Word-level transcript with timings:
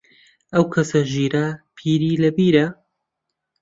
ئەو 0.53 0.63
کەسە 0.73 1.01
ژیرە، 1.13 1.45
پیری 1.75 2.13
لە 2.23 2.29
بیرە 2.37 2.65